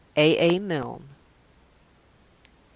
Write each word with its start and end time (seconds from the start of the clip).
A. 0.15 0.35
A. 0.39 0.57
Milne. 0.59 1.05